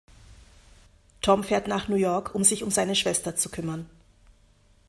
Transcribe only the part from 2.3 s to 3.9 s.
um sich um seine Schwester zu kümmern.